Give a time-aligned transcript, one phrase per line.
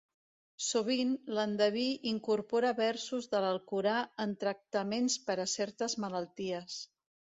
[0.67, 6.81] Sovint, l'endeví incorpora versos de l'Alcorà en tractaments per a certes malalties.